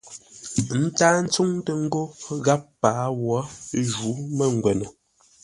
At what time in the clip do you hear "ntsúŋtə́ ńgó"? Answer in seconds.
1.23-2.03